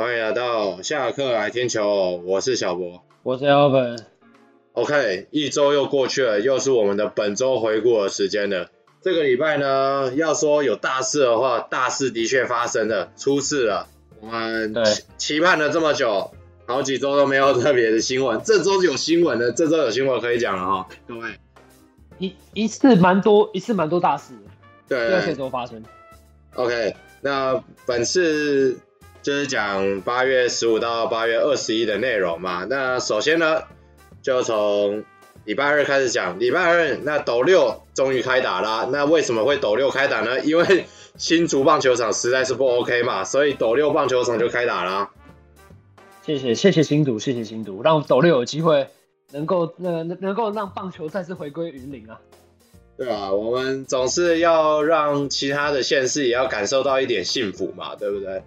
[0.00, 3.98] 欢迎来到下课来听球，我是小博，我是 Alvin。
[4.72, 8.70] OK，一周又过去了，又是我们的本周回顾的时间了。
[9.02, 13.88] 这个礼拜呢，要说有大事的话，大事的确发生了，出事了。
[14.22, 16.30] 我们期期盼了这么久，
[16.64, 21.28] 好几周都没有特别的新闻，这周有新闻了，这周有新闻可以讲了哈，各位。
[22.18, 24.32] 一一次蛮多，一次蛮多大事。
[24.88, 25.84] 对，第二天都发生。
[26.54, 28.78] OK，那本次
[29.22, 32.64] 就是讲八月十五到八月二十一的内容嘛。
[32.68, 33.62] 那首先呢，
[34.22, 35.04] 就从
[35.44, 36.38] 礼拜二开始讲。
[36.38, 38.88] 礼拜二，那斗六终于开打啦。
[38.90, 40.40] 那为什么会斗六开打呢？
[40.40, 40.86] 因为
[41.16, 45.10] 新竹棒球场实在是不 OK 嘛，所以斗六棒球场就开打啦。
[46.22, 48.86] 谢谢谢谢新竹，谢谢新竹，让斗六有机会
[49.32, 52.20] 能够那能能够让棒球再次回归云林啊。
[52.96, 58.42] 对啊，我们总是要让其他的县市也要感受到一点幸福嘛，对不对？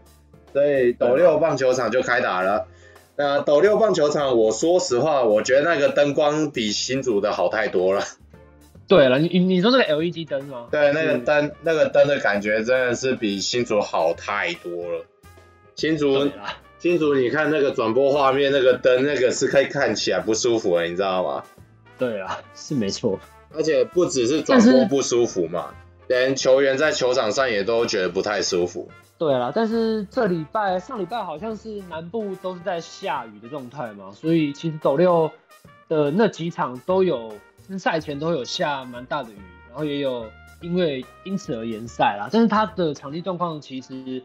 [0.54, 2.68] 所以斗六棒球场就开打了。
[3.16, 8.04] 那斗六棒球场，我说实话，我觉得那个灯光比新竹的好太多了。
[8.88, 10.68] 对了，你你说那个 LED 灯吗？
[10.72, 15.06] 对，那个灯那个灯的感觉真的是比新竹好太多了。
[15.76, 16.30] 新竹
[16.80, 21.44] 新竹，你看那个转播画面，那个灯那个是可以看起来不舒服的，你知道吗？
[21.98, 23.20] 对啊，是没错。
[23.56, 25.76] 而且不只是转播不舒服嘛，
[26.08, 28.90] 连球员在球场上也都觉得不太舒服。
[29.18, 35.32] 对啦，但是这礼拜上礼拜好像是南部都是在下雨的状态嘛，所以其实斗六
[35.88, 37.32] 的那几场都有，
[37.78, 39.38] 赛前都有下蛮大的雨，
[39.70, 40.26] 然后也有
[40.62, 42.28] 因为因此而延赛啦。
[42.32, 44.24] 但是他的场地状况其实，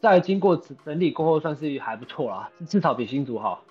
[0.00, 3.62] 在经过整理过后算是还不错啦，至少比新竹好。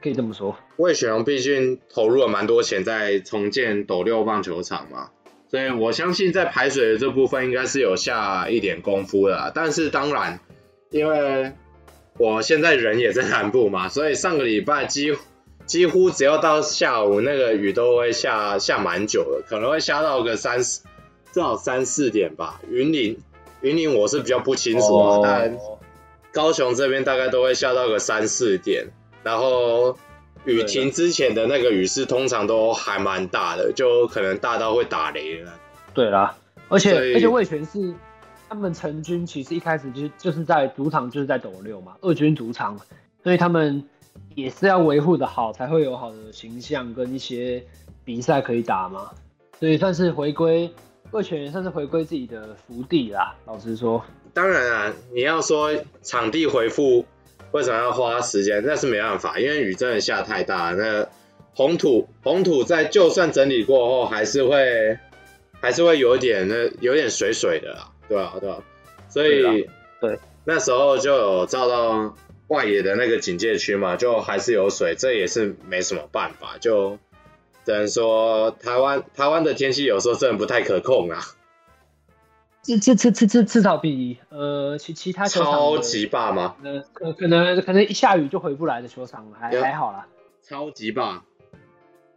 [0.00, 5.10] 可以这么说，魏雪龙毕竟投入了蛮多钱在重建斗六棒球场嘛，
[5.52, 9.52] 所以我相信在排水的这部分应该是有下一点功夫的啦。
[9.54, 10.40] 但是当然，
[10.88, 11.52] 因为
[12.16, 15.22] 我现在人也在南部嘛，所以上个礼拜几乎
[15.66, 20.84] 几乎只要到下午那个雨都会下下蛮久的，可能会下到个三四
[21.34, 22.62] 至少三四点吧。
[22.70, 23.18] 云林
[23.60, 25.58] 云林我是比较不清楚啊，但
[26.32, 28.86] 高雄这边大概都会下到个三四点。
[29.22, 29.98] 然后
[30.44, 35.52] 雨停之前的那个雨势通常都还蛮大的，就可能大到会打雷了。
[35.94, 36.36] 对啦，
[36.68, 37.94] 而且而且魏全是
[38.48, 42.78] 他们成军其实一开始就就是在主场就是在斗六嘛，二军主场，
[43.22, 43.84] 所以他们
[44.34, 47.62] 也是要维护的好，才会有好的形象跟一些
[48.04, 49.10] 比赛可以打嘛。
[49.60, 50.68] 所以算是回归
[51.12, 53.36] 魏全也算是回归自己的福地啦。
[53.46, 54.04] 老实说，
[54.34, 55.72] 当然啊，你要说
[56.02, 57.04] 场地回复。
[57.52, 58.62] 为什么要花时间？
[58.64, 60.72] 那是没办法，因为雨真的下太大。
[60.72, 61.08] 那
[61.54, 64.98] 红土红土在就算整理过后，还是会
[65.60, 68.34] 还是会有点那有点水水的啦，对吧？
[68.40, 68.62] 对吧？
[69.08, 69.68] 所以
[70.00, 72.16] 对那时候就有照到
[72.48, 76.98] 外野的那个警戒区嘛，就还是有水，这也是没什么办法，就
[77.64, 81.20] 只能说台湾台湾的天气有时候真的不太可控啊。
[82.62, 86.54] 这这这这这至少比呃其其他球场超级霸吗？
[86.62, 90.06] 呃可可能可能一下雨就回不来的球场还还好啦。
[90.42, 91.24] 超级霸，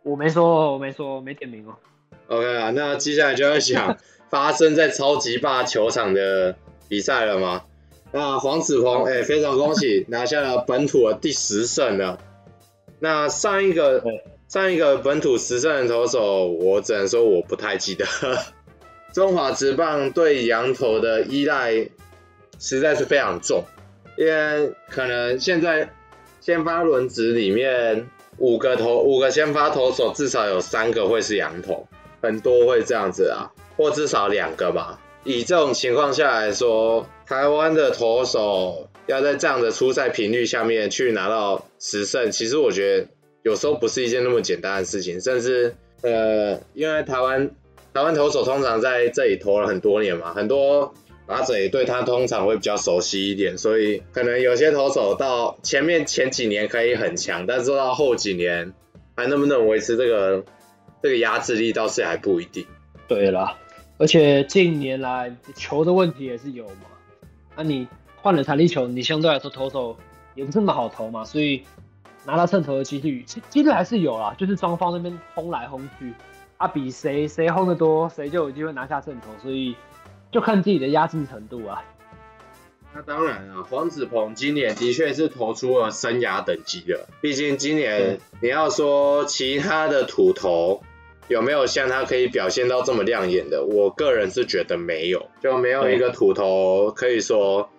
[0.03, 1.75] 我没说我没说没点名哦。
[2.27, 3.97] OK 啊，那接下来就要讲
[4.29, 6.55] 发生在超级霸球场的
[6.87, 7.63] 比赛了吗？
[8.11, 12.19] 那黄子鹏哎，非常恭喜拿下了本土的第十胜了。
[12.99, 14.03] 那上一个
[14.47, 18.05] 上一个本土十胜的投手，我只能说我不太记得。
[19.15, 21.87] 中华职棒对洋投的依赖
[22.59, 23.63] 实在是非常重，
[24.17, 25.89] 因为可能现在
[26.41, 28.09] 先发轮值里面
[28.39, 31.87] 五个投五个先发投手至少有三个会是洋投，
[32.21, 34.99] 很多会这样子啊，或至少两个吧。
[35.23, 43.07] 以这种情况下来说，台湾的投手要在这样的出赛频率下面去拿到十胜，其实我觉得
[43.43, 47.49] 有时候不是一件那么简单的事情，甚至呃，因为台湾。
[47.95, 50.93] 台湾投手通常在这里投了很多年嘛，很多
[51.25, 58.73] 打者也对他通常会比较熟悉一点，所以可能有些投手到前面前几年可以很强，但是到后几年
[59.15, 60.43] 还能不能维持这个
[61.01, 62.65] 这个压制力，倒是还不一定。
[63.07, 63.57] 对啦，
[63.97, 66.89] 而且近年来球的问题也是有嘛，
[67.55, 67.87] 那、啊、你
[68.17, 69.95] 换了弹力球，你相对来说投手
[70.33, 71.63] 也不是那么好投嘛，所以
[72.25, 76.13] 拿到胜投的几率，几率还是有啦，就是双方那边轰来轰去。
[76.57, 79.75] 啊，比谁谁轰的多，谁就有机会拿下胜投，所以
[80.31, 81.83] 就看自己的压制程度啊。
[82.93, 90.81] 那当然啊，黄子鹏今年的确是投出了生涯等级的，毕竟今年你要说其他的土投
[91.27, 97.69] 有没有像他可以表现到这么亮眼的，我个人是觉得没有，就没有一个土投可以说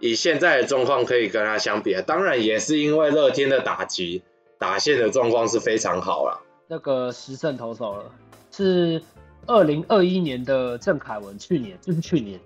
[0.00, 4.24] 以现在的状况可以跟他相比啊，当然也是因为乐天的打击
[4.58, 6.40] 打线的状况是非常好了。
[6.66, 8.10] 那个十胜投手了，
[8.56, 9.02] 是
[9.46, 12.38] 二零二一年的郑凯文，去年就是去年，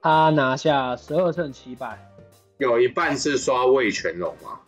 [0.00, 1.98] 他拿下十二胜七败，
[2.58, 4.60] 有一半是刷魏全龙吗？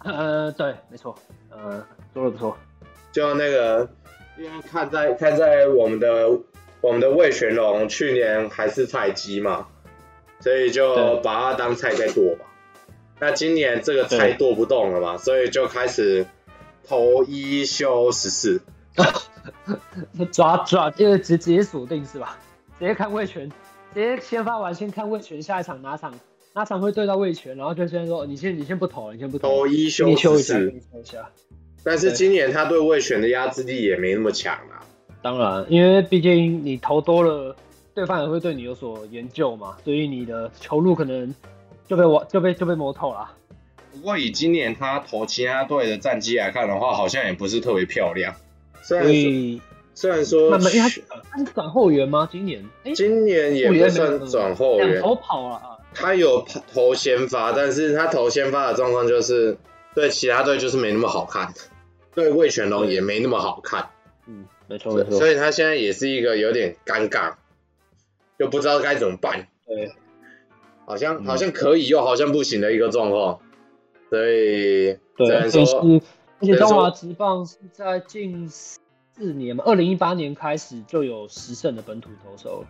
[0.00, 1.16] 呃，对，没错，
[1.50, 2.56] 呃，说的不错，
[3.12, 3.88] 就那个，
[4.36, 6.28] 因为看在看在我们的
[6.80, 9.68] 我们的魏全龙去年还是菜鸡嘛，
[10.40, 12.46] 所以就把它当菜在剁吧。
[13.20, 16.26] 那今年这个菜剁不动了嘛，所以就开始。
[16.86, 18.60] 投一休十四，
[20.32, 22.38] 抓抓就是直直接锁定是吧？
[22.78, 23.48] 直接看魏权，
[23.92, 26.12] 直接先发完先看魏权下一场哪场
[26.54, 29.48] 哪场会对到魏权，然后就先说你先你先不投，你先不投。
[29.48, 31.30] 投一休一下，
[31.82, 34.80] 但是今年他对魏权的压制力也没那么强啊。
[35.20, 37.56] 当然，因为毕竟你投多了，
[37.94, 41.34] 对方也会对你有所研究嘛，所以你的球路可能
[41.86, 43.30] 就被我就被就被摸透了。
[43.92, 48.34] 不过以今年他投其他队的战绩来看的话，好像也不是特别漂亮。
[48.84, 49.60] 虽然说，
[49.94, 50.58] 虽然说，他
[50.88, 52.28] 是他是转后援吗？
[52.30, 52.62] 今年？
[52.94, 55.78] 今年也不算转后援，两头跑了啊。
[55.94, 59.56] 他有投先发，但是他投先发的状况就是
[59.94, 61.54] 对其他队就是没那么好看，
[62.14, 63.88] 对魏全龙也没那么好看。
[64.26, 65.18] 嗯，没错没错。
[65.18, 67.34] 所以他现在也是一个有点尴尬，
[68.38, 69.46] 就不知道该怎么办。
[69.66, 69.92] 对，
[70.84, 73.38] 好像好像可以，又好像不行的一个状况。
[74.10, 75.74] 所以，对，而且是，
[76.40, 82.64] 而且中华职棒是在近四年嘛，二零一八年开始就有十胜的本土投手，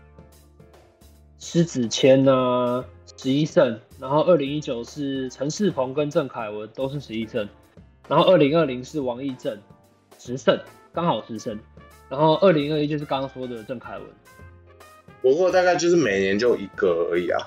[1.39, 2.85] 施子谦呢
[3.17, 7.49] 十一胜，然后二零一九是陈世鹏跟郑凯文都是十一胜，
[8.07, 9.59] 然后二零二零是王义正
[10.19, 10.59] 十胜，
[10.93, 11.59] 刚好十胜，
[12.09, 14.07] 然后二零二一就是刚刚说的郑凯文，
[15.23, 17.41] 不过大概就是每年就一个而已啊，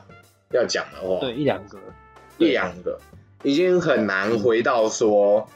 [0.52, 1.80] 要讲的话，对，一两个，
[2.40, 3.00] 一两个。
[3.44, 5.48] 已经很难回到说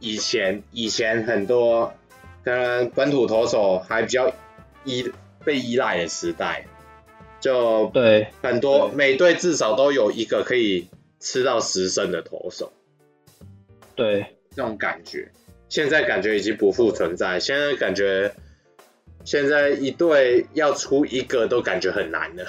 [0.00, 1.94] 以前，以前很多
[2.44, 4.32] 可能本土投手还比较
[4.84, 5.12] 依
[5.44, 6.66] 被依赖的时代，
[7.40, 10.88] 就对很多每队至少都有一个可以
[11.20, 12.72] 吃到十胜的投手，
[13.94, 14.26] 对
[14.56, 15.30] 这种感觉，
[15.68, 17.38] 现在感觉已经不复存在。
[17.38, 18.32] 现在感觉
[19.24, 22.44] 现在一队要出一个都感觉很难了。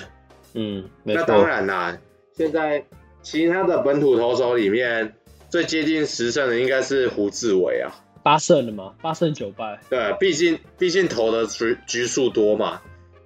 [0.54, 1.98] 嗯，那当然啦，
[2.34, 2.84] 现在。
[3.24, 5.14] 其他的本土投手里面，
[5.52, 7.94] 最接近十胜的应该是胡志伟啊，
[8.24, 9.80] 八胜了嘛，八胜九败。
[9.90, 12.82] 对，毕竟毕竟投的局局数多嘛，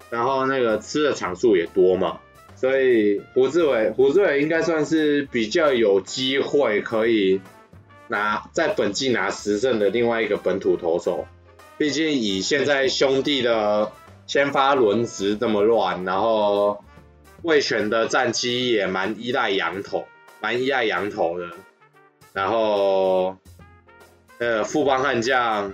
[0.09, 2.19] 然后那个吃的场数也多嘛，
[2.55, 7.39] 所以胡志伟胡志伟应该算是比较有机会可以
[8.07, 11.27] 拿在本季拿十胜的另外一个本土投手。
[11.77, 13.91] 毕竟以现在兄弟的
[14.25, 16.83] 先发轮值这么乱，然后。
[17.43, 20.07] 味全的战绩也蛮依赖羊头，
[20.41, 21.51] 蛮依赖羊头的。
[22.35, 23.37] 然后，
[24.39, 25.71] 呃，富邦悍将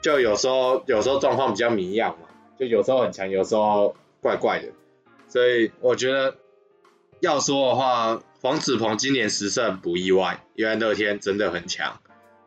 [0.00, 4.68] 就有时候有时候状况比较迷样嘛，就有时候很强，有时候怪怪的。
[5.26, 6.36] 所以我觉得
[7.18, 11.98] 要说的话，黄子鹏今年十胜不意外，因为乐天真的很强。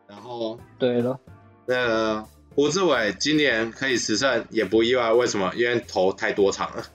[0.07, 1.19] 然后，对了，
[1.65, 2.25] 那个
[2.55, 5.51] 胡志伟今年可以十胜也不意外，为什么？
[5.55, 6.85] 因为投太多场了。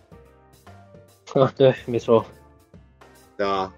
[1.35, 2.25] 啊，对，没错，
[3.37, 3.71] 对吧？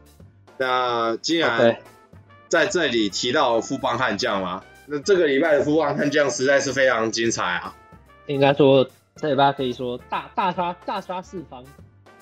[0.59, 1.77] 那既然
[2.49, 7.75] 在这里提到富邦悍将吗，那这个礼拜的富邦悍将实在是非常精彩啊！
[8.27, 11.65] 应该说这礼拜可以说大大杀大杀四方，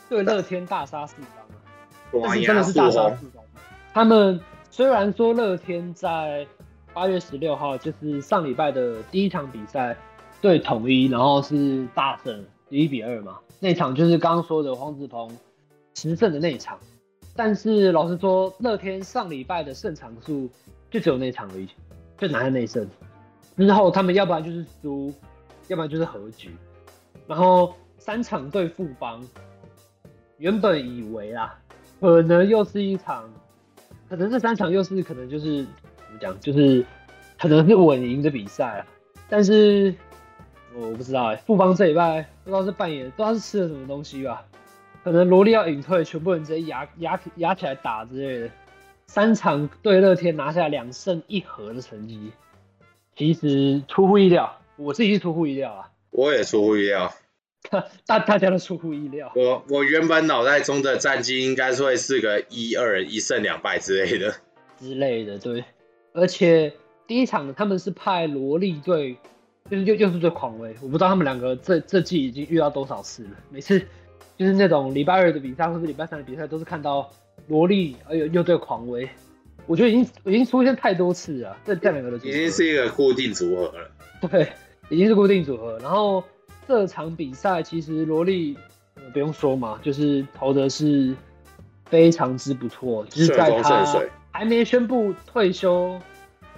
[0.09, 2.29] 对乐天大杀四方啊！
[2.29, 3.45] 但是真的是大杀四方。
[3.93, 4.41] 他们
[4.71, 6.47] 虽然说乐天在
[6.93, 9.97] 八月十六号就是上礼拜的第一场比赛
[10.41, 12.35] 对统一，然后是大胜
[12.69, 13.39] 十一比二嘛。
[13.61, 15.37] 那场就是刚刚说的黄子鹏
[15.95, 16.79] 十胜的那场，
[17.35, 20.49] 但是老实说，乐天上礼拜的胜场数
[20.91, 21.69] 就只有那场而已，
[22.17, 22.89] 就拿下那胜。
[23.57, 25.13] 之后他们要不然就是输，
[25.69, 26.51] 要不然就是和局。
[27.27, 29.23] 然后三场对富邦，
[30.39, 31.59] 原本以为啦，
[32.01, 33.29] 可能又是一场，
[34.09, 36.85] 可能这三场又是可能就是怎么讲，就是
[37.39, 38.87] 可能是稳赢的比赛啊，
[39.29, 39.95] 但是。
[40.77, 44.45] 我不知道哎、欸，富邦这礼拜不知道是扮演，不知道是吃了什么东西吧？
[45.05, 48.51] 可能萝莉要隐退，全部人直接压压压起来打之类的。
[49.07, 52.33] 三场对乐天拿下两胜一和的成绩，
[53.15, 55.91] 其实出乎意料，我自己是出乎意料啊。
[56.11, 57.13] 我也出乎意料，
[58.07, 59.31] 大大家都出乎意料。
[59.37, 64.35] 我我原本脑袋中的战绩应该是会是个一二一胜两败之类的
[64.81, 65.65] 之类的，对。
[66.15, 66.73] 而且
[67.07, 69.19] 第一场他们是派萝莉队。
[69.71, 73.31] 就是又又是对狂威，我不知道他们两个这这季已经遇到多少次了。
[73.49, 73.83] 每次
[74.37, 77.11] 就是那种礼拜二的比赛或是礼拜三的比赛，都是看到
[77.47, 79.09] 萝莉，哎呦又对狂威，
[79.67, 83.91] 我觉得已经已经出现太多次了，这这两个的已经是一个固定组合了。
[84.29, 84.53] 对，
[84.89, 85.79] 已经是固定组合。
[85.81, 86.23] 然后
[86.67, 88.57] 这场比赛其实萝莉、
[88.95, 91.15] 呃、不用说嘛，就是投的是
[91.87, 93.87] 非常之不错，就是在他
[94.33, 96.01] 还没宣布退休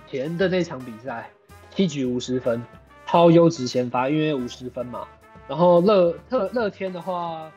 [0.09, 1.29] 前的那场比赛，
[1.75, 2.63] 七局五十分，
[3.07, 5.07] 超优质先发，因为五十分嘛。
[5.49, 7.53] 然后乐特乐天的话，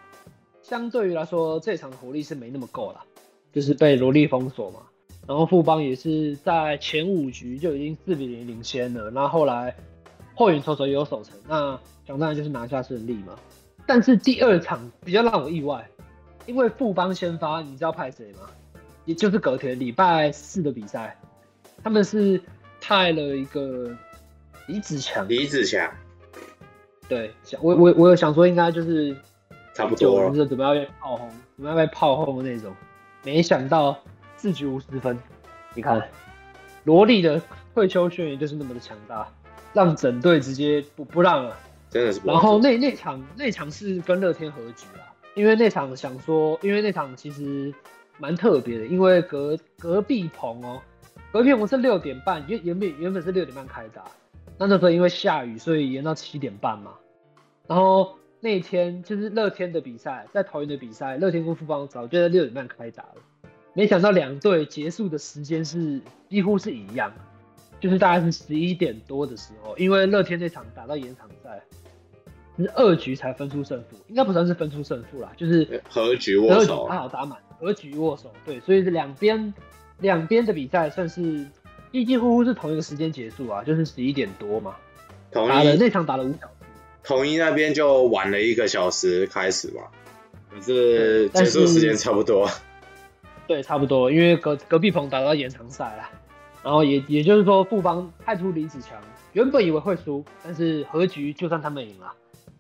[0.70, 3.04] 相对于来说，这场火力是没那么够了，
[3.52, 4.82] 就是被罗力封锁嘛。
[5.28, 9.76] 然后富邦也是在前五局就已经四比零领先了，那后来
[10.36, 13.36] 后援投手也有守成，那想当然就是拿下胜利嘛。
[13.88, 15.88] 但是第二场比较让我意外，
[16.46, 18.42] 因为富邦先发，你知道派谁吗？
[19.06, 21.20] 也就是隔天礼拜四的比赛，
[21.84, 22.40] 他们是
[22.80, 23.90] 派了一个
[24.68, 25.28] 李子强。
[25.28, 25.92] 李子强，
[27.08, 29.16] 对，我我我有想说应该就是
[29.80, 32.74] 差不多了，就是准备要被炮轰，准备要被炮轰的那种，
[33.24, 33.98] 没想到
[34.38, 35.18] 四局五十分，
[35.74, 36.10] 你看
[36.84, 37.42] 罗莉的
[37.74, 39.28] 退休宣言就是那么的强大，
[39.74, 41.58] 让整队直接不不让了，
[41.90, 42.22] 真的是。
[42.24, 47.74] 然后那那场那场是跟乐天和局啊，因为那场想说，因为那场其实。
[48.22, 50.82] 蛮特别的，因为隔隔壁棚哦，
[51.32, 54.04] 隔壁棚是六点半，原原本原本是六点半开打，
[54.58, 56.92] 那那时候因为下雨，所以延到七点半嘛。
[57.66, 63.16] 然后那天就是乐天的比赛，在桃园的比赛，乐天跟富邦早就在六点半开打了，
[63.74, 67.12] 没想到两队结束的时间是几乎是一样，
[67.80, 71.62] 就是大概是十一点多的时候，因为乐天这场打到延长赛。
[72.62, 79.54] 是二局才分出胜负，应该不算是分出胜负啦，就是和局握手，刚好打满，和局握手，对，所以是两边
[80.00, 81.48] 两边的比赛算是
[81.94, 84.76] 几几乎乎是同一个时间结束啊，就是十一点多嘛，
[85.32, 86.59] 打了那场打了五小时，
[87.04, 89.84] 统一那边就晚了一个小时开始嘛，
[90.50, 92.50] 可是结束时间差不多，
[93.48, 96.10] 对，差不多，因为隔隔壁棚打到延长赛了，
[96.64, 99.02] 然后也也就是说富邦派出李子强，
[99.34, 102.14] 原本以为会输，但是和局就算他们赢了。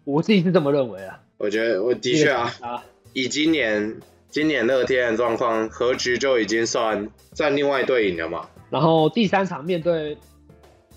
[0.05, 8.47] 我自己是这么认为啊，我觉得我的确啊，啊，以今年今年乐天的状况，和局就已经算占另外一队赢了嘛。
[8.71, 10.17] 然后第三场面对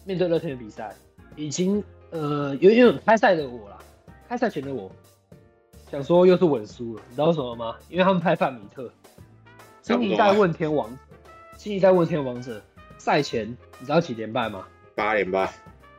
[0.04, 0.94] 面对乐天的比赛，
[1.37, 1.82] 已经
[2.12, 3.78] 呃有有开赛的我啦，
[4.28, 4.90] 开赛前的我
[5.90, 7.76] 想说又是稳输了，你知道为什么吗？
[7.88, 8.90] 因为他们派范米特，
[9.83, 10.97] 新一代问天王，
[11.57, 12.62] 新一代问天王者，
[12.99, 14.66] 赛前你知道几连败吗？
[14.95, 15.52] 八连败，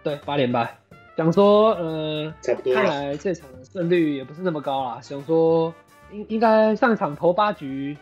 [0.03, 0.77] 对，八连败。
[1.15, 4.99] 想说，呃，差不多看来这场的胜率也不是那么高啦。
[5.01, 5.73] 想说，
[6.11, 7.95] 应应该上场投八局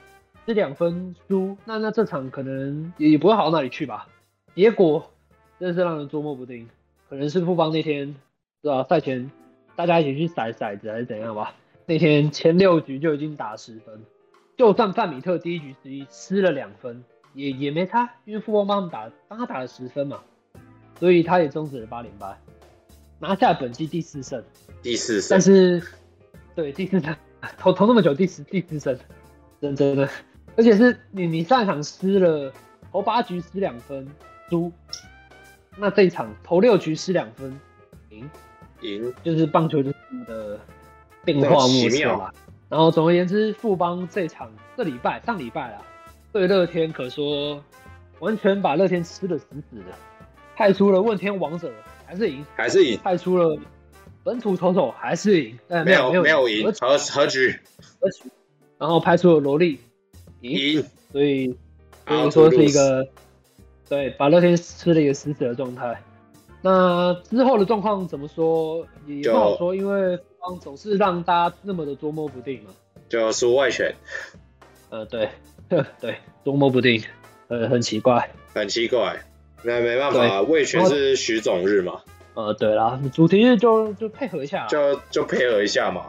[0.45, 4.07] 是两分输，那那这场可能也也不会好到哪里去吧。
[4.55, 5.11] 结果
[5.59, 6.69] 真是让人捉摸不定，
[7.11, 8.15] 可能是富邦那天
[8.63, 8.85] 是吧？
[8.85, 9.29] 赛前
[9.75, 11.53] 大家一起去骰骰子还是怎样吧？
[11.85, 14.01] 那天前六局就已经打十分，
[14.57, 17.03] 就算范米特第一局十一失了两分，
[17.33, 20.21] 也也没差，因为富邦帮他们打，帮他打了十分嘛，
[21.01, 22.37] 所以他也终止了八连败。
[23.19, 24.41] 拿下本季第四胜，
[24.81, 25.83] 第四胜，但是
[26.55, 27.13] 对第四胜
[27.57, 28.97] 投投那么久，第四第四胜，
[29.59, 30.07] 真真的，
[30.55, 32.53] 而且是你你上一场失了
[32.89, 34.07] 投八局失两分
[34.49, 34.71] 输，
[35.77, 37.59] 那这一场投六局失两分
[38.09, 38.29] 赢
[38.81, 39.95] 赢，就是棒球就是
[40.27, 40.59] 的
[41.23, 42.31] 变化莫测嘛。
[42.69, 45.81] 然后总而言之，富邦这场这礼拜上礼拜啊，
[46.31, 47.63] 对乐天可说
[48.19, 49.85] 完全把乐天吃的死死的，
[50.55, 51.71] 派出了问天王者。
[52.03, 53.57] 还是赢，还是赢，派出了
[54.21, 57.57] 本土投手，还是赢，但没有没有赢，何何局，
[58.01, 58.29] 何局，
[58.77, 59.79] 然后派出了萝莉，
[60.41, 61.55] 赢，所以
[62.03, 63.07] 可以说是一个
[63.91, 66.01] 对把乐天吃了一个死死的状态。
[66.61, 72.69] 那之后的状况怎么说也不好说，因为富邦总是让大家那么的捉摸不定嘛。
[73.09, 73.93] 就输外选，
[74.91, 75.29] 呃，对，
[75.67, 77.03] 对，捉摸不定，
[77.49, 79.19] 呃，很奇怪，很奇怪。
[79.61, 81.99] 那没办法，味全是徐总日嘛。
[82.33, 86.05] 呃，对啦，主题日就就配合一下，就就配合一下嘛。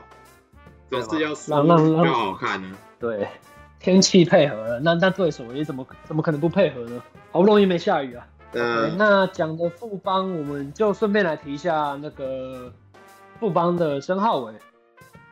[0.88, 2.78] 总是要让让让好看呢。
[3.00, 3.26] 对，
[3.82, 7.02] 天气配合了，那那对手也怎么怎么可能不配合呢？
[7.32, 8.26] 好不容易没下雨啊。
[8.52, 8.92] 嗯。
[8.92, 12.72] Okay, 那讲的富邦，我们就顺便来提一下那个
[13.40, 14.54] 富邦的申浩伟，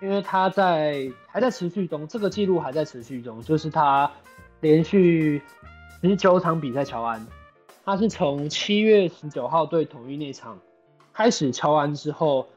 [0.02, 4.10] 因为他在还在持续中，这个记录还在持续中，就是他
[4.58, 5.40] 连续
[6.02, 7.24] 十九场比赛敲安。
[7.84, 10.58] 他是从七月十九号对统一那场
[11.12, 12.48] 开始敲安之后，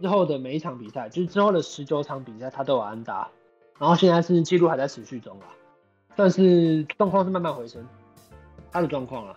[0.00, 3.28] 之后的每一场比赛，就是之后的十九场比赛，他都有安打。
[3.78, 5.46] 然后现在是记录还在持续中啊，
[6.16, 7.86] 但是状况是慢慢回升，
[8.72, 9.36] 他的状况啊。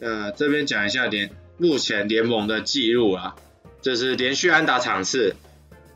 [0.00, 3.36] 呃，这边讲一下联目前联盟的记录啊，
[3.80, 5.34] 就是连续安打场次，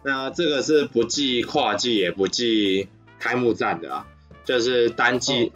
[0.03, 4.07] 那这个是不计跨季也不计开幕战的啊，
[4.45, 5.51] 就是单季，哦、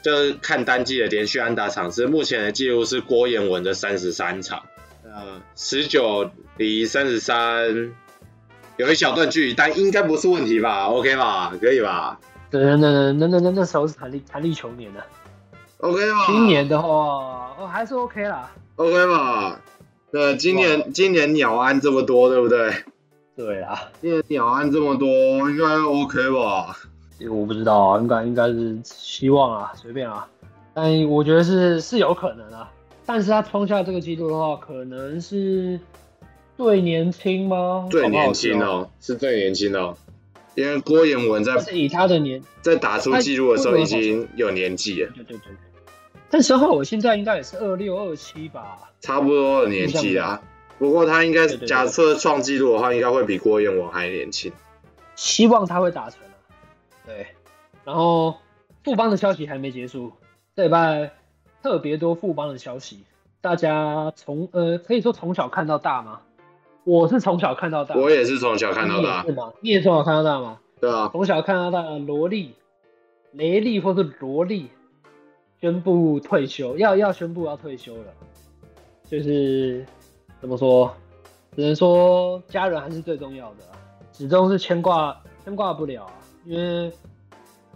[0.00, 4.62] 就是看单季的连续安打场次，目前的记录是郭彦文的三十三场，
[5.02, 7.92] 呃，十九离三十三，
[8.76, 11.52] 有一小段距离，但应该不是问题吧？OK 吧？
[11.60, 12.18] 可以吧？
[12.50, 15.00] 对，那那那那那那时候是弹力弹力球年的
[15.78, 16.26] ，OK 吧？
[16.26, 16.88] 今年的话，
[17.58, 19.60] 哦还是 OK 啦，OK 吧？
[20.12, 22.72] 对今年今年鸟安这么多，对不对？
[23.36, 25.08] 对啊，今年鸟安这么多，
[25.50, 26.76] 应该 OK 吧？
[27.30, 30.26] 我不知道啊，应该应该是希望啊，随便啊。
[30.72, 32.70] 但我觉得是是有可能啊。
[33.06, 35.78] 但是他创下这个记录的话，可能是
[36.56, 37.88] 最年轻吗？
[37.90, 39.96] 最年轻哦，是最年轻哦。
[40.54, 45.10] 因为郭彦文在是以他的年在打出纪录的时候已经有年纪了。
[45.14, 45.56] 对对对对。
[46.30, 48.78] 但申皓玮现在应该也是二六二七吧？
[49.00, 50.40] 差不多的年纪啊。
[50.78, 54.52] 不过他应该假设创纪录的话，应该会比郭彦文还年轻。
[55.16, 56.38] 希望他会达成啊。
[57.04, 57.26] 对。
[57.84, 58.36] 然后
[58.84, 60.12] 富邦的消息还没结束，
[60.54, 61.10] 这礼拜
[61.62, 63.04] 特别多富邦的消息，
[63.40, 66.20] 大家从呃可以说从小看到大吗？
[66.84, 69.52] 我是从小看到大，我也是从小看到大，是吗？
[69.60, 70.60] 你也从小看到大吗？
[70.80, 72.54] 对啊，从小看到大的罗力、
[73.32, 74.68] 雷力或是萝莉
[75.60, 78.12] 宣布退休，要要宣布要退休了，
[79.08, 79.84] 就是
[80.42, 80.94] 怎么说？
[81.56, 83.64] 只能说家人还是最重要的，
[84.12, 86.12] 始终是牵挂牵挂不了啊，
[86.44, 86.92] 因为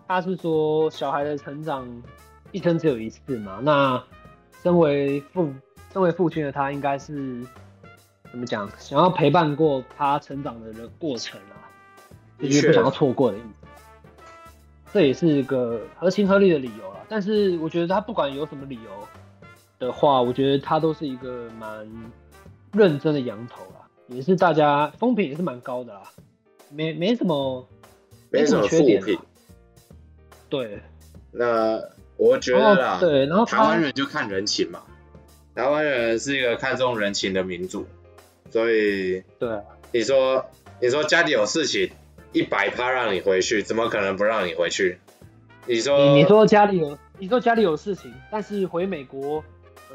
[0.06, 1.88] 他是说小孩的成长
[2.52, 4.04] 一生只有一次嘛，那
[4.62, 5.50] 身为父
[5.94, 7.42] 身为父亲的他应该是。
[8.30, 8.70] 怎么讲？
[8.78, 11.68] 想要陪伴过他成长的人过程啊，
[12.40, 13.66] 就是不想要错过的意思。
[14.92, 16.96] 这也是一个合情合理的理由啊。
[17.08, 18.90] 但是我觉得他不管有什么理由
[19.78, 21.88] 的话，我觉得他都是一个蛮
[22.72, 26.02] 认真的羊头啦，也是大家风评也是蛮高的啦，
[26.70, 27.66] 没没什么
[28.30, 29.02] 没什么缺点。
[30.48, 30.82] 对，
[31.32, 31.80] 那
[32.16, 34.82] 我觉得啦，对，然后台湾人就看人情嘛，
[35.54, 37.86] 台湾人是一个看重人情的民族。
[38.50, 39.48] 所以，对，
[39.92, 40.46] 你说，
[40.80, 41.90] 你说家里有事情，
[42.32, 44.98] 一百趴让你回去，怎么可能不让你回去？
[45.66, 49.44] 你说，你，你说家里有，你说家里有事情，但是回美国，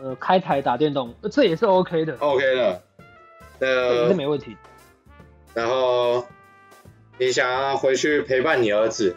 [0.02, 2.82] 呃，开台打电动，这也是 OK 的，OK 的，
[3.60, 4.56] 呃，这没问题。
[5.54, 6.26] 然后，
[7.18, 9.16] 你想要回去陪伴你儿子，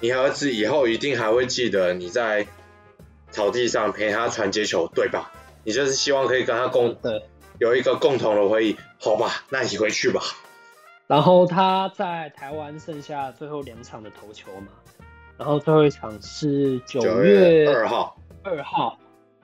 [0.00, 2.46] 你儿子以后一定还会记得你在
[3.30, 5.32] 草地上陪他传接球，对吧？
[5.64, 7.22] 你就是希望可以跟他共对。
[7.58, 10.20] 有一个共同的回忆，好吧，那你回去吧。
[11.06, 14.68] 然后他在台湾剩下最后两场的投球嘛，
[15.36, 18.98] 然后最后一场是九月二号，二号，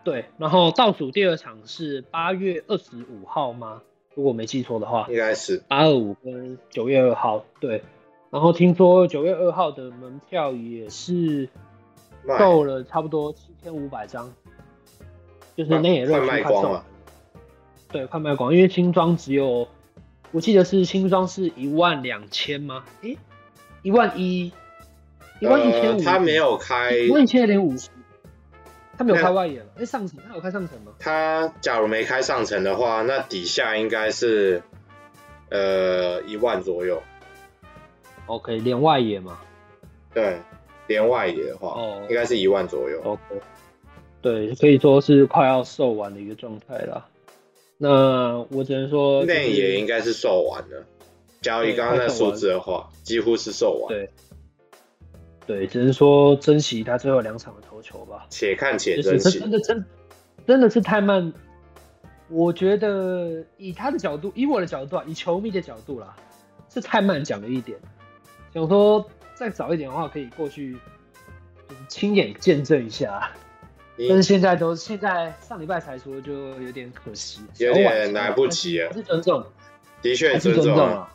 [0.05, 3.83] 对，然后倒数第二场是八月二十五号吗？
[4.15, 7.83] 如果没记错的话，应该是八二五跟九月二号，对。
[8.31, 11.49] 然后听说九月二号的门票也是
[12.39, 14.33] 够了，差不多七千五百张，
[15.57, 16.85] 就是那也热卖光了。
[17.95, 19.69] 对，快卖光，因为新装只有，
[20.33, 22.85] 我记得是新装是一万两千吗？
[23.03, 23.17] 诶，
[23.83, 24.53] 一万一，
[25.39, 26.03] 一万一千五。
[26.03, 26.91] 他没有开。
[26.91, 27.91] 一万一千零五十。
[28.99, 29.67] 他没有开外野了。
[29.79, 30.91] 哎，上层他有开上层吗？
[30.99, 34.61] 他假如没开上层的话，那底下应该是，
[35.51, 37.01] 呃，一万左右。
[38.27, 39.39] OK，连外野嘛。
[40.13, 40.41] 对，
[40.89, 43.01] 连外野的话，哦，应该是一万左右。
[43.05, 43.23] OK。
[44.21, 47.07] 对，可以说是快要售完的一个状态了。
[47.77, 50.85] 那我只能说，内野应该是售完了。
[51.43, 53.89] 假如以刚刚那数字的话，几乎是售完。
[53.89, 54.11] 对，
[55.47, 58.27] 对，只能说珍惜他最后两场的投球吧。
[58.31, 59.41] 且看且珍惜。
[59.41, 59.85] 真的真
[60.47, 61.33] 真的是太慢。
[62.29, 66.17] 我觉得以他的角度，以我的角度啊，以球迷的角度啦，
[66.73, 67.79] 是太慢讲了一点。
[68.55, 70.79] 想说再早一点的话，可以过去
[71.89, 73.31] 亲眼见证一下。
[73.97, 78.89] 但是现在都现在上礼拜才说，就有点可惜，有点来不及了。
[78.89, 79.45] 还是尊重，
[80.03, 81.15] 的确尊重啊。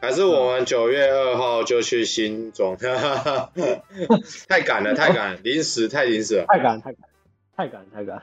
[0.00, 2.76] 还是我们九月二号就去新庄，
[4.48, 7.08] 太赶了，太赶，临时太临时了，太赶太赶
[7.56, 8.22] 太赶太赶。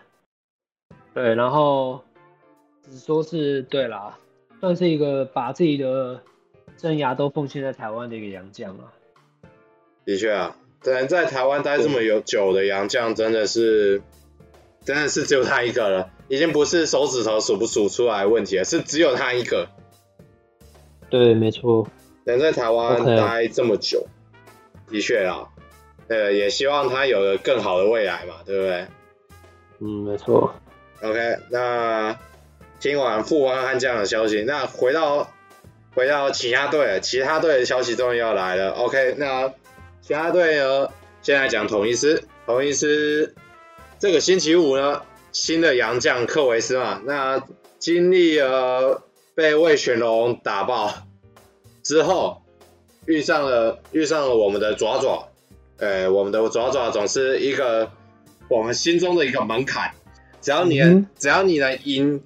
[1.13, 2.03] 对，然后
[2.83, 4.19] 只说是对啦，
[4.59, 6.21] 算是一个把自己的
[6.77, 8.93] 生涯都奉献在台湾的一个洋将啊。
[10.05, 10.55] 的确啊。
[10.83, 14.01] 能在台湾待这么有久的杨将，真的是，
[14.85, 19.67] 真的是只有他一个了，已经不是手指头数不数出来的问题了，是只有他一个。
[21.09, 21.87] 对，没错。
[22.25, 24.07] 能在台湾待这么久.
[24.87, 25.49] 的确啊，
[26.07, 28.87] 呃，也希望他有个更好的未来嘛，对不对？
[29.79, 30.53] 嗯，没错。
[31.01, 32.17] OK，那
[32.79, 35.29] 听完富邦悍将的消息，那回到
[35.95, 38.71] 回到其他队，其他队的消息终于要来了。
[38.71, 39.53] OK，那
[40.01, 40.89] 其他队呢？
[41.21, 43.35] 现在讲统一师，统一师
[43.99, 47.43] 这个星期五呢，新的洋将克维斯嘛，那
[47.77, 49.03] 经历了
[49.35, 50.93] 被魏全龙打爆
[51.83, 52.41] 之后，
[53.05, 55.27] 遇上了遇上了我们的爪爪，
[55.77, 57.91] 呃，我们的爪爪总是一个
[58.47, 59.91] 我们心中的一个门槛，
[60.41, 62.23] 只要你、嗯、只要你能赢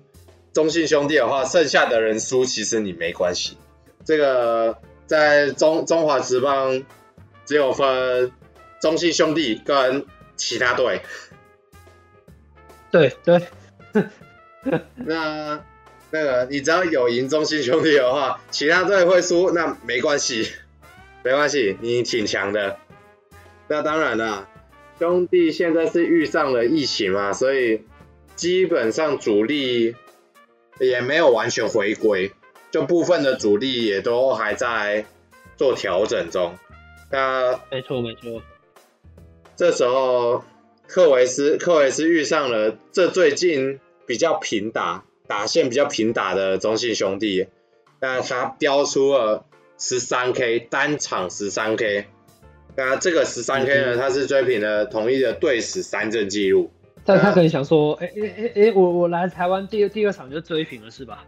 [0.53, 3.57] 中信兄弟的话，剩下的人输其实你没关系。
[4.05, 6.83] 这个在中中华职棒
[7.45, 8.31] 只有分
[8.81, 11.01] 中信兄弟跟其他队。
[12.91, 13.47] 对对，
[14.95, 15.63] 那
[16.11, 20.51] 那个你只要有赢中信兄弟的话，其他队会输那没关系，
[21.23, 22.77] 没关系，你挺强的。
[23.67, 24.47] 那当然啦，
[24.99, 27.83] 兄弟现在是遇上了疫情嘛，所以
[28.35, 29.95] 基本上主力
[30.79, 32.31] 也没有完全回归，
[32.69, 35.05] 就部分的主力也都还在
[35.57, 36.55] 做调整中。
[37.13, 38.41] 那没错没错，
[39.55, 40.43] 这时候。
[40.85, 47.47] 克维斯，克维斯遇上了这最近比较平打，打线比较平打的中信兄弟，
[48.01, 49.45] 那他飙出了
[49.79, 52.05] 十三 K 单场十三 K，
[52.75, 56.69] 那这个十三 K 呢，他是追平了统一的队史三阵记录。
[57.05, 61.23] 但他可能想说，哎哎哎哎，我我来台湾第二第二场就追平了是吧？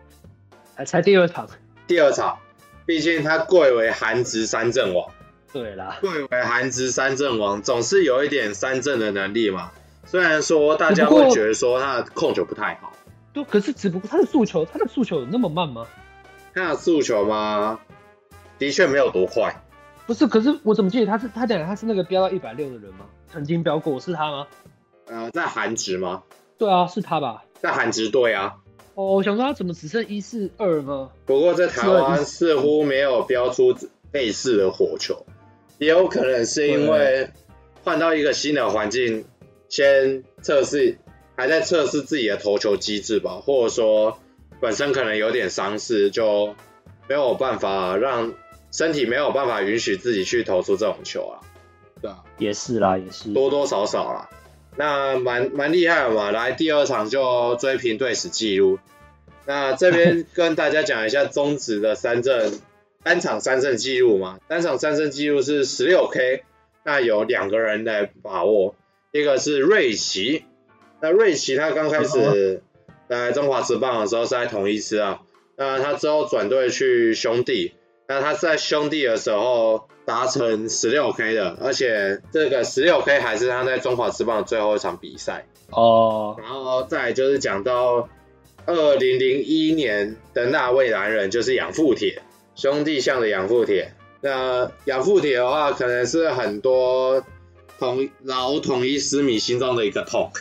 [0.76, 1.50] 才才第二场，
[1.88, 2.38] 第二场，
[2.86, 5.10] 毕竟他贵为韩职三阵王。
[5.56, 9.72] 对啦，贵为韩职三振王，总是有一点三振的能力嘛。
[10.06, 12.92] 虽然说大家会觉得说他的控球不太好，
[13.32, 15.88] 对，可是只不过他的速球，他的速球有那么慢吗？
[16.54, 17.80] 他的速球吗？
[18.60, 19.64] 的确没有多快。
[20.06, 23.06] 不是，可是我怎么记得他是他讲他是那个飙到一百六的人吗？
[23.32, 24.48] 曾经飙过是他吗？
[25.08, 26.24] 呃，在韩职吗？
[26.58, 27.46] 对啊，是他吧？
[27.62, 28.58] 在韩职队啊。
[28.96, 31.12] 哦，我想说他怎么只剩一四二呢？
[31.26, 33.74] 不过在台湾似乎没有飙出
[34.12, 35.26] 类似的火球。
[35.78, 37.30] 也有可能是因为
[37.84, 39.26] 换到一个新的环境，
[39.70, 40.98] 先测试，
[41.36, 44.18] 还在测试自己的投球机制吧，或者说
[44.62, 46.56] 本身可能有点伤势，就
[47.08, 48.34] 没有办法让
[48.72, 51.44] 身体没有办法允许自己去投出这种球啊。
[52.02, 54.30] 对啊，也是啦，也是多多少少啦。
[54.78, 58.80] 那蛮蛮厉害的嘛，来第二场就追平队史记录。
[59.46, 62.60] 那这边跟大家讲一下中职的三振。
[63.06, 66.44] 单场三胜记录嘛，单场三胜记录是十六 K，
[66.84, 68.74] 那有两个人来把握，
[69.12, 70.44] 一个是瑞奇，
[71.02, 72.64] 那瑞奇他刚开始
[73.08, 75.22] 来中华职棒的时候是在统一狮啊，
[75.56, 77.76] 那他之后转队去兄弟，
[78.08, 85.46] 那他在兄弟的时候达成十六 K 的，而且这个十六 K 还是他在中华职棒的最后一场比赛。
[85.70, 88.10] 哦，然后再来就是讲到
[88.66, 92.24] 二零零一年的那位男人就是养父铁。
[92.56, 97.24] 兄弟象的养父铁，那养父铁的话，可能是很多
[97.78, 100.32] 统老统一思米心中的一个痛，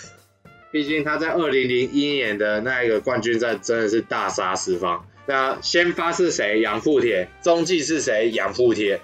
[0.70, 5.06] 毕竟他在二零零一年的那一个冠军战真的是大杀四方。
[5.26, 6.60] 那先发是谁？
[6.60, 7.28] 养父铁。
[7.42, 8.30] 中继是谁？
[8.30, 9.00] 养父铁。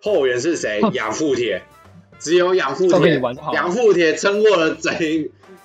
[0.00, 0.80] 后援是谁？
[0.92, 1.62] 养父铁。
[2.18, 3.20] 只有养父铁，
[3.52, 4.94] 养父铁撑过了整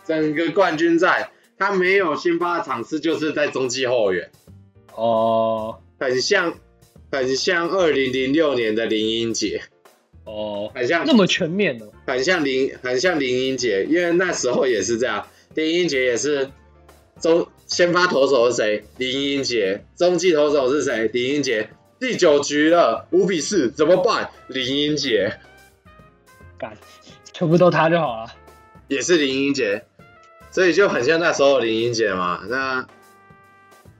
[0.05, 4.29] 整个冠军战，他没有先发的场次，就是在中继后援。
[4.95, 6.55] 哦，很像。
[7.11, 9.63] 很像二零零六年的林英杰，
[10.25, 16.51] 哦，很像那么全面哦，很像林，很像林英杰，因为那时候也是这样，林英杰也是
[17.19, 18.83] 中先发投手是谁？
[18.97, 21.07] 林英杰，中继投手是谁？
[21.11, 21.69] 林英杰，
[21.99, 24.29] 第九局了，五比四，怎么办？
[24.47, 25.39] 林英杰，
[26.59, 26.77] 干，
[27.33, 28.35] 全部都他就好了，
[28.87, 29.83] 也是林英杰，
[30.51, 32.87] 所以就很像那时候林英杰嘛，那。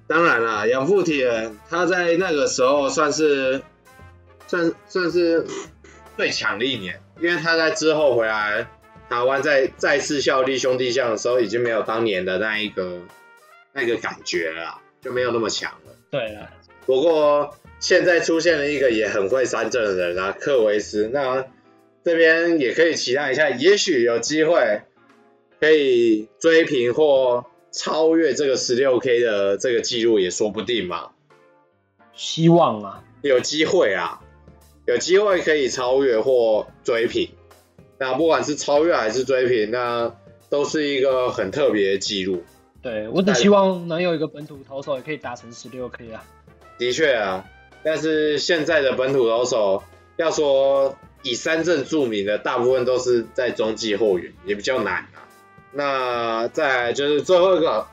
[0.09, 3.61] 当然啦，养父铁他在那个时候算是
[4.47, 5.45] 算算是
[6.17, 8.67] 最强的一年，因为他在之后回来
[9.07, 13.01] 台湾再再次效力兄弟象的时候，已经没有当年的那一个
[13.71, 15.93] 那个感觉了啦，就没有那么强了。
[16.09, 16.49] 对啊，
[16.87, 21.45] 不过现在出现了一个也很会三振的人啊，克维斯，那
[22.03, 24.81] 这边也可以期待一下，也许有机会
[25.59, 27.45] 可以追平或。
[27.71, 31.11] 超越这个十六 K 的这个记录也说不定嘛，
[32.13, 34.21] 希望啊，有机会啊，
[34.85, 37.29] 有机会可以超越或追平。
[37.97, 40.15] 那不管是超越还是追平，那
[40.49, 42.43] 都是一个很特别的记录。
[42.81, 46.23] 对，我只希望能有一个本土投手也可以达成十六 K 啊。
[46.77, 47.45] 的确啊，
[47.83, 49.83] 但是现在的本土投手
[50.17, 55.27] 要说以三振著名的，大部分都是在中继后援，也比较难啊。
[55.71, 57.87] 那再就是最后一个，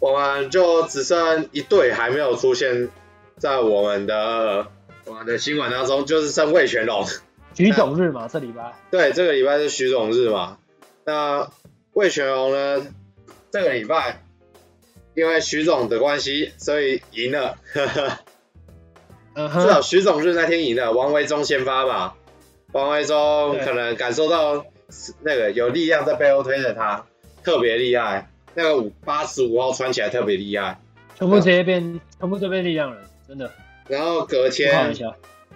[0.00, 2.88] 我们就只剩一队还没有出现
[3.38, 4.66] 在我们的
[5.04, 7.06] 我们的新闻当中，就是剩魏全龙。
[7.54, 8.72] 徐总日嘛，这礼拜。
[8.90, 10.58] 对，这个礼拜是徐总日嘛。
[11.04, 11.50] 那
[11.92, 12.86] 魏全龙呢？
[13.52, 14.24] 这个礼拜
[15.14, 17.56] 因为徐总的关系，所以赢了。
[17.72, 18.18] 呵呵。
[19.36, 19.62] Uh huh.
[19.62, 22.14] 至少徐总日那天赢了，王维忠先发嘛。
[22.72, 24.66] 王维忠可能感受到
[25.22, 27.04] 那个有力量在背后推着他，
[27.42, 28.30] 特别厉害。
[28.54, 30.78] 那个五八十五号穿起来特别厉害，
[31.18, 33.50] 全部直接变，全部都变力量人，真的。
[33.88, 34.94] 然后隔天，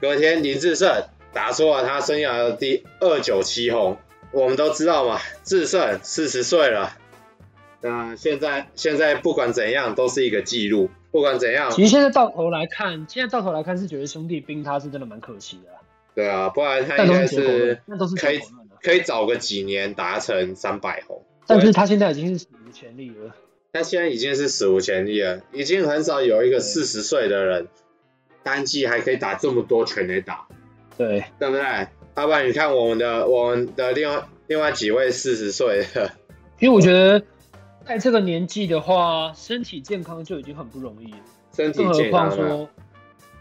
[0.00, 3.96] 隔天林志胜打出了他生涯的第二九七轰。
[4.30, 6.96] 我们都知道嘛，志胜四十岁了，
[7.80, 11.70] 那现在现在不管怎样都是一个记录，不管怎样。
[11.70, 15.70] 其实现在到头来看，现在到头来看是觉得兄弟兵他是真的蛮可惜的。
[16.14, 17.80] 对啊，不然他应该是
[18.20, 18.40] 可以
[18.82, 21.24] 可以早个几年达成三百红。
[21.46, 23.34] 但是他现在已经是史无前例了。
[23.72, 27.68] 他现在已经是史无前例了，已经很少有一个四十岁的人
[28.42, 30.46] 单季还可以打这么多全垒打。
[30.96, 31.62] 对，对不对？
[32.16, 36.10] 要不然你看我们的我们的另外另外几位四十岁的，
[36.58, 37.22] 因为我觉得
[37.86, 41.18] 在这个年纪的话，身体健康就已经很不容易了。
[41.54, 42.68] 身体健康，更何况说，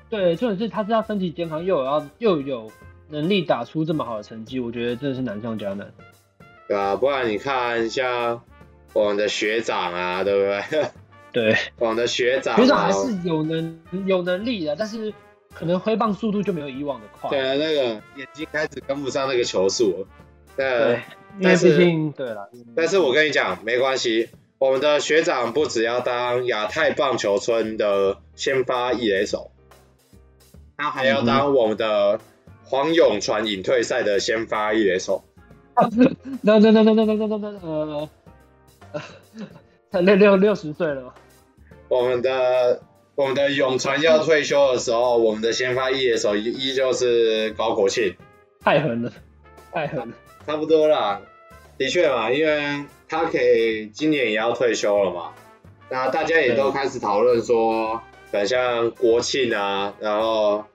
[0.10, 2.71] 对，就是他知道身体健康，又有要又有
[3.09, 5.91] 能力打出这么好的成绩，我觉得真的是难上加难。
[6.67, 8.41] 对啊，不然你看像
[8.93, 10.39] 我们的学长啊，对不
[10.71, 10.89] 对？
[11.31, 15.13] 对， 我们的学长，学长还是有能有能力的，但是
[15.53, 17.29] 可能挥棒速度就没有以往的快。
[17.29, 20.07] 对啊，那个眼睛开始跟不上那个球速。
[20.55, 21.01] 对，
[21.41, 21.77] 但是
[22.15, 29.51] 对了，但是我跟你讲，没关系，我们的学长不只要当亚太棒球村的先发一垒手，
[30.75, 32.19] 他还要当我们的
[32.69, 35.23] 黄永传隐退赛的先发一垒手。
[36.41, 38.10] 那那那那那那那那呃，
[39.91, 41.13] 他六六六十岁了。
[41.88, 42.82] 我们的
[43.15, 48.15] 我们的永传要退休的时候，我们的先发一垒手依依旧是高国庆。
[48.62, 49.12] 太狠了，
[49.71, 50.15] 太狠了。
[50.45, 51.21] 差不多啦，
[51.77, 55.34] 的确嘛，因为他可以今年也要退休了嘛。
[55.89, 58.01] 那大家也都开始讨论说，
[58.32, 60.65] 等像国庆啊，然后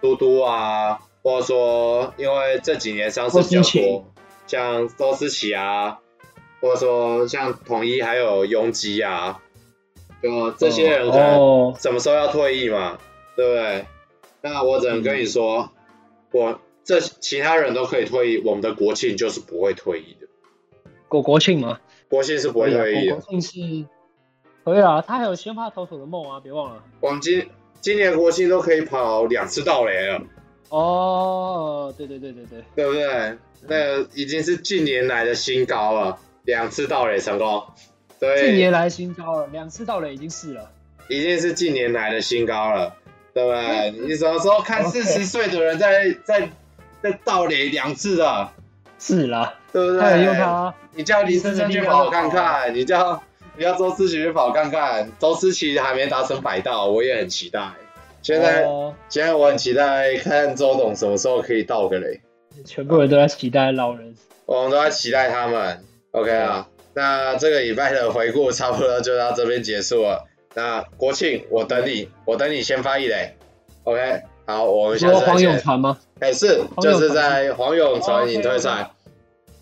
[0.00, 4.12] 嘟嘟啊，或者说因为这几年伤势比较多。
[4.46, 5.98] 像周思齐啊，
[6.60, 9.42] 或者说像统一还有拥挤啊，
[10.22, 12.96] 就这些人可能什么时候要退役嘛，
[13.34, 13.86] 对不对？
[14.42, 15.72] 那我只能跟你说，
[16.30, 20.28] 我这其他人都可以退役，我们的国庆就是不会退役的。
[21.08, 21.80] 国国庆吗？
[22.08, 23.16] 国庆是不会退役的。
[23.16, 23.84] 国庆是
[24.62, 26.84] 可以啊，他还有先发投手的梦啊，别忘了。
[27.00, 27.48] 我们今
[27.80, 30.22] 今年国庆都可以跑两次道垒了。
[30.68, 33.38] 哦，对对对对对，对不对？
[33.68, 37.64] 那个已经是近年来的新高了，两次盗垒成功。
[38.18, 40.70] 对，近年来新高了，两次盗垒已经是了，
[41.08, 42.94] 已经是近年来的新高了，
[43.32, 43.90] 对不对？
[44.06, 46.50] 你什么时候看四十岁的人在在
[47.02, 48.50] 在盗垒两次的？
[48.98, 50.00] 是啦，对不对？
[50.00, 53.22] 他用他，你叫林智胜去跑看看，你叫
[53.56, 57.72] 你叫周思琪去跑看看，周思琪还没达成百道，我也很期待。
[58.26, 62.20] 现在、哦、现在我很期待看周董什么时候可以到个雷。
[62.64, 65.84] 全部人都在期待老人，我们都在期待他们。
[66.10, 70.24] OK 啊，那这个礼拜的回顾差不多就到这边结束了。
[70.54, 73.36] 那国庆我等你，我等你先发一垒。
[73.84, 75.28] OK，好，我们下次再见。
[75.28, 75.96] 黄永传吗？
[76.18, 78.90] 哎、欸，是，就是在黄永传引退赛。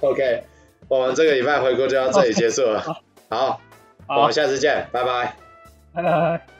[0.00, 0.42] OK，
[0.88, 2.80] 我们这个礼拜回顾就到这里结束了。
[3.28, 3.60] 好，
[4.06, 5.36] 好，我们下次见，拜拜。
[5.92, 6.53] 拜拜。